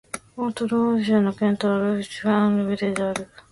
[0.35, 3.27] オート＝ロワール県の県都はル・ピュイ＝アン＝ヴレである